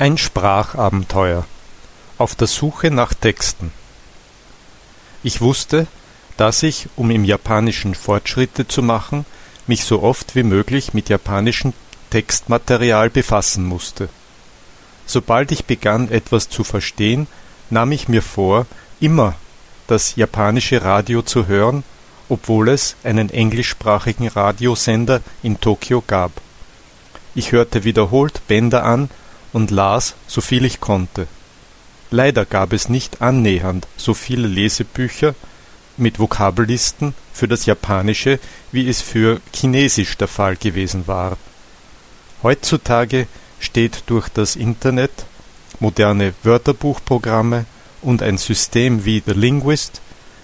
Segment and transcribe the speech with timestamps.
[0.00, 1.44] Ein Sprachabenteuer
[2.16, 3.70] auf der Suche nach Texten.
[5.22, 5.86] Ich wusste,
[6.38, 9.26] dass ich, um im Japanischen Fortschritte zu machen,
[9.66, 11.74] mich so oft wie möglich mit japanischem
[12.08, 14.08] Textmaterial befassen musste.
[15.04, 17.26] Sobald ich begann, etwas zu verstehen,
[17.68, 18.64] nahm ich mir vor,
[19.00, 19.34] immer
[19.86, 21.84] das japanische Radio zu hören,
[22.30, 26.32] obwohl es einen englischsprachigen Radiosender in Tokio gab.
[27.34, 29.10] Ich hörte wiederholt Bänder an
[29.52, 31.26] und las, so viel ich konnte.
[32.10, 35.34] Leider gab es nicht annähernd so viele Lesebücher
[35.96, 38.40] mit Vokabellisten für das Japanische,
[38.72, 41.36] wie es für Chinesisch der Fall gewesen war.
[42.42, 43.26] Heutzutage
[43.58, 45.12] steht durch das Internet,
[45.78, 47.66] moderne Wörterbuchprogramme
[48.02, 50.00] und ein System wie The Linguist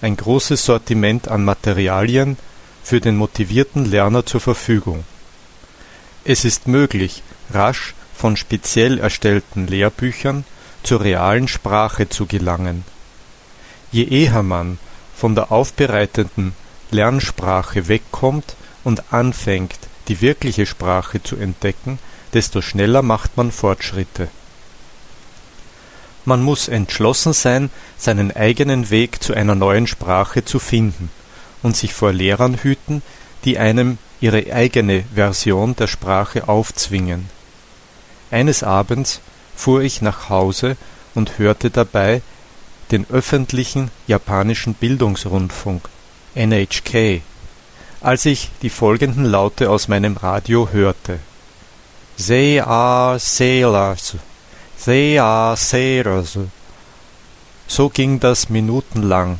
[0.00, 2.36] ein großes Sortiment an Materialien
[2.82, 5.04] für den motivierten Lerner zur Verfügung.
[6.24, 7.22] Es ist möglich,
[7.52, 10.44] rasch von speziell erstellten Lehrbüchern
[10.82, 12.84] zur realen Sprache zu gelangen.
[13.92, 14.78] Je eher man
[15.16, 16.52] von der aufbereiteten
[16.90, 21.98] Lernsprache wegkommt und anfängt, die wirkliche Sprache zu entdecken,
[22.32, 24.28] desto schneller macht man Fortschritte.
[26.24, 31.10] Man muss entschlossen sein, seinen eigenen Weg zu einer neuen Sprache zu finden
[31.62, 33.02] und sich vor Lehrern hüten,
[33.44, 37.37] die einem ihre eigene Version der Sprache aufzwingen.
[38.30, 39.20] Eines Abends
[39.56, 40.76] fuhr ich nach Hause
[41.14, 42.22] und hörte dabei
[42.90, 45.88] den öffentlichen japanischen Bildungsrundfunk
[46.34, 47.22] NHK,
[48.00, 51.18] als ich die folgenden Laute aus meinem Radio hörte.
[52.16, 54.16] They are sailors,
[54.84, 56.38] they are sailors.
[57.66, 59.38] So ging das minutenlang.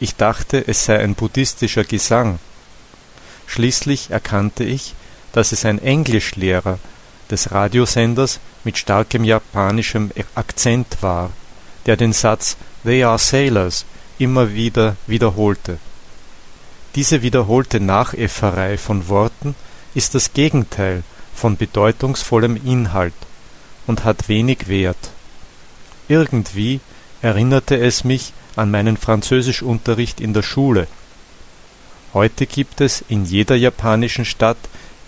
[0.00, 2.38] Ich dachte, es sei ein buddhistischer Gesang.
[3.46, 4.94] Schließlich erkannte ich,
[5.32, 6.78] dass es ein Englischlehrer
[7.30, 11.30] des Radiosenders mit starkem japanischem Akzent war,
[11.86, 13.84] der den Satz They are sailors
[14.18, 15.78] immer wieder wiederholte.
[16.94, 19.54] Diese wiederholte Nachäfferei von Worten
[19.94, 21.02] ist das Gegenteil
[21.34, 23.14] von bedeutungsvollem Inhalt
[23.86, 25.10] und hat wenig Wert.
[26.08, 26.80] Irgendwie
[27.22, 30.86] erinnerte es mich an meinen Französischunterricht in der Schule.
[32.12, 34.58] Heute gibt es in jeder japanischen Stadt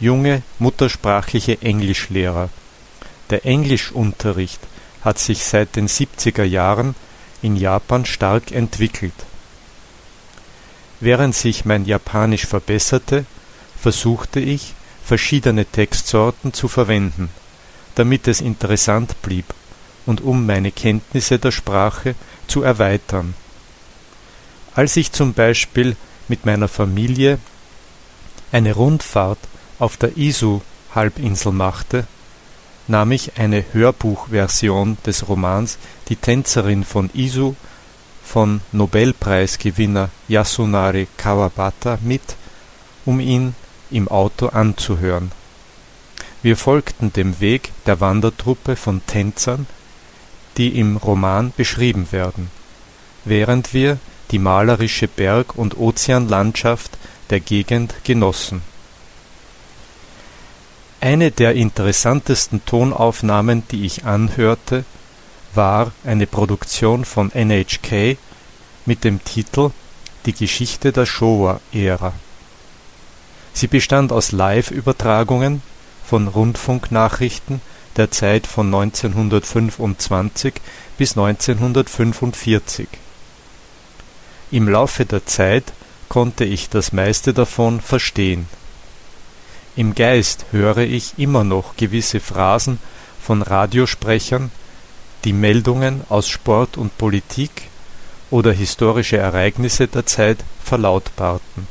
[0.01, 2.51] junge muttersprachliche Englischlehrer.
[3.31, 4.61] Der Englischunterricht
[5.03, 6.95] hat sich seit den 70er Jahren
[7.43, 9.15] in Japan stark entwickelt.
[11.01, 13.25] Während sich mein Japanisch verbesserte,
[13.81, 14.75] versuchte ich,
[15.05, 17.31] verschiedene Textsorten zu verwenden,
[17.95, 19.47] damit es interessant blieb
[20.07, 22.15] und um meine Kenntnisse der Sprache
[22.49, 23.35] zu erweitern.
[24.75, 25.97] Als ich zum Beispiel
[26.29, 27.39] mit meiner Familie
[28.53, 29.39] eine Rundfahrt
[29.79, 32.07] auf der Izu-Halbinsel machte,
[32.89, 35.79] nahm ich eine Hörbuchversion des Romans
[36.09, 37.57] Die Tänzerin von Izu
[38.25, 42.37] von Nobelpreisgewinner Yasunari Kawabata mit,
[43.05, 43.55] um ihn
[43.91, 45.31] im Auto anzuhören.
[46.43, 49.67] Wir folgten dem Weg der Wandertruppe von Tänzern,
[50.57, 52.51] die im Roman beschrieben werden,
[53.25, 53.99] während wir
[54.33, 56.99] die malerische Berg- und Ozeanlandschaft
[57.31, 58.63] der Gegend genossen
[61.01, 64.85] eine der interessantesten Tonaufnahmen, die ich anhörte,
[65.55, 68.19] war eine Produktion von NHK
[68.85, 69.71] mit dem Titel
[70.27, 72.13] Die Geschichte der Showa-Ära.
[73.53, 75.63] Sie bestand aus Live-Übertragungen
[76.05, 77.61] von Rundfunknachrichten
[77.97, 80.55] der Zeit von 1925
[80.99, 82.89] bis 1945.
[84.51, 85.73] Im Laufe der Zeit
[86.09, 88.47] konnte ich das meiste davon verstehen
[89.77, 92.79] im Geist höre ich immer noch gewisse Phrasen
[93.21, 94.51] von Radiosprechern,
[95.25, 97.51] die Meldungen aus Sport und Politik
[98.31, 101.69] oder historische Ereignisse der Zeit verlautbarten.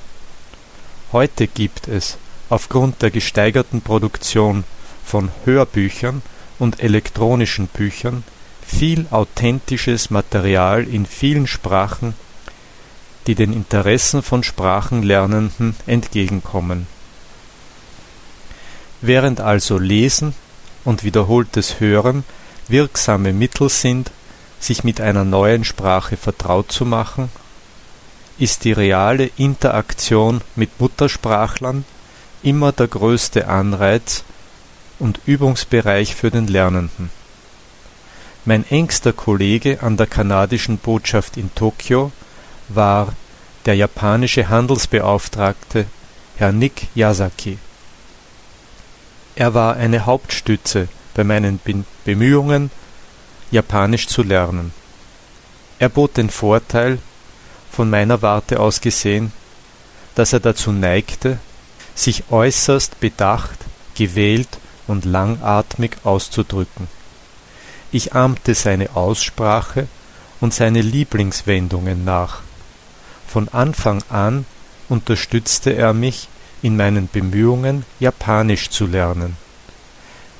[1.12, 2.18] Heute gibt es
[2.50, 4.66] aufgrund der gesteigerten Produktion
[5.04, 6.22] von Hörbüchern
[6.60, 8.24] und elektronischen Büchern
[8.66, 12.14] viel authentisches Material in vielen Sprachen,
[13.26, 16.88] die den Interessen von Sprachenlernenden entgegenkommen
[19.02, 20.34] Während also Lesen
[20.84, 22.24] und wiederholtes Hören
[22.68, 24.12] wirksame Mittel sind,
[24.60, 27.30] sich mit einer neuen Sprache vertraut zu machen,
[28.38, 31.86] ist die reale Interaktion mit Muttersprachlern
[32.44, 34.24] immer der größte Anreiz
[35.00, 37.10] und Übungsbereich für den Lernenden.
[38.46, 42.12] Mein engster Kollege an der kanadischen Botschaft in Tokio
[42.70, 43.14] war
[43.66, 45.86] der japanische Handelsbeauftragte
[46.38, 47.58] Herr Nick Yasaki
[49.36, 51.60] er war eine Hauptstütze bei meinen
[52.04, 52.72] Bemühungen,
[53.52, 54.72] Japanisch zu lernen.
[55.80, 57.00] Er bot den Vorteil,
[57.72, 59.34] von meiner Warte aus gesehen,
[60.16, 61.40] dass er dazu neigte,
[61.94, 63.60] sich äußerst bedacht,
[63.96, 64.48] gewählt
[64.88, 66.88] und langatmig auszudrücken.
[67.92, 69.88] Ich ahmte seine Aussprache
[70.40, 72.42] und seine Lieblingswendungen nach.
[73.28, 74.46] Von Anfang an
[74.90, 76.30] unterstützte er mich
[76.62, 79.38] in meinen Bemühungen, Japanisch zu lernen.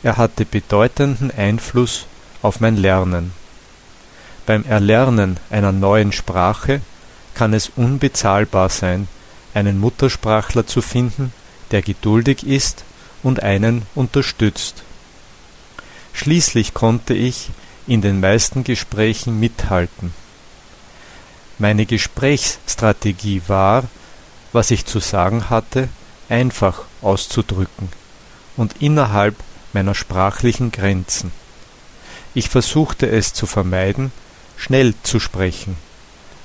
[0.04, 2.06] Er hatte bedeutenden Einfluss
[2.42, 3.32] auf mein Lernen.
[4.46, 6.82] Beim Erlernen einer neuen Sprache
[7.34, 9.08] kann es unbezahlbar sein,
[9.54, 11.34] einen Muttersprachler zu finden,
[11.72, 12.84] der geduldig ist
[13.24, 14.84] und einen unterstützt.
[16.14, 17.50] Schließlich konnte ich
[17.88, 20.14] in den meisten Gesprächen mithalten.
[21.58, 23.86] Meine Gesprächsstrategie war,
[24.54, 25.90] was ich zu sagen hatte,
[26.30, 27.90] einfach auszudrücken
[28.58, 29.36] und innerhalb
[29.74, 31.32] meiner sprachlichen Grenzen.
[32.34, 34.12] Ich versuchte es zu vermeiden,
[34.58, 35.78] schnell zu sprechen,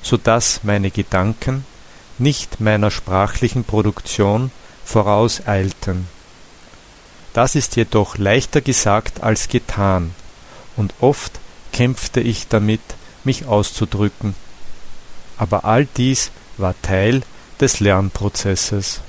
[0.02, 1.64] so dass meine Gedanken
[2.18, 4.50] nicht meiner sprachlichen Produktion
[4.84, 6.08] vorauseilten.
[7.32, 10.14] Das ist jedoch leichter gesagt als getan,
[10.76, 11.38] und oft
[11.72, 12.80] kämpfte ich damit,
[13.22, 14.34] mich auszudrücken.
[15.36, 17.22] Aber all dies war Teil
[17.60, 19.00] des Lernprozesses.